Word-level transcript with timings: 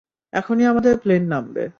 এখনই 0.33 0.65
আমাদের 0.65 0.93
প্লেন 0.97 1.23
নামবে। 1.27 1.63